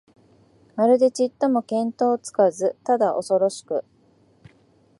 [0.75, 3.85] まるでちっとも見当つかず、ただおそろしく、